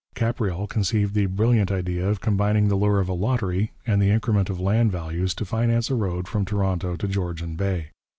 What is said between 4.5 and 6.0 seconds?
land values to finance a